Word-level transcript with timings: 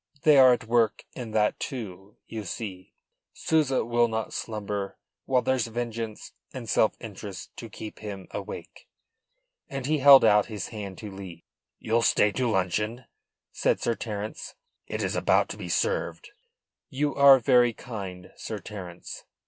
"They 0.23 0.39
are 0.39 0.51
at 0.51 0.63
work 0.65 1.05
in 1.13 1.29
that, 1.33 1.59
too, 1.59 2.17
you 2.25 2.43
see. 2.43 2.95
Souza 3.33 3.85
will 3.85 4.07
not 4.07 4.33
slumber 4.33 4.97
while 5.25 5.43
there's 5.43 5.67
vengeance 5.67 6.33
and 6.51 6.67
self 6.67 6.95
interest 6.99 7.55
to 7.57 7.69
keep 7.69 7.99
him 7.99 8.27
awake." 8.31 8.87
And 9.69 9.85
he 9.85 9.99
held 9.99 10.25
out 10.25 10.47
his 10.47 10.69
hand 10.69 10.97
to 10.97 11.05
take 11.11 11.11
his 11.11 11.19
leave. 11.19 11.41
"You'll 11.77 12.01
stay 12.01 12.31
to 12.31 12.49
luncheon?" 12.49 13.05
said 13.51 13.79
Sir 13.79 13.93
Terence. 13.93 14.55
"It 14.87 15.03
is 15.03 15.15
about 15.15 15.49
to 15.49 15.57
be 15.57 15.69
served." 15.69 16.31
"You 16.89 17.13
are 17.13 17.37
very 17.37 17.71
kind, 17.71 18.31
Sir 18.37 18.57
Terence." 18.57 19.25